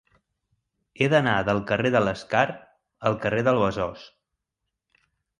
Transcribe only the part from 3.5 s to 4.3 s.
Besòs.